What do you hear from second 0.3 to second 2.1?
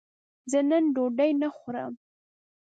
زه نن ډوډی نه خورم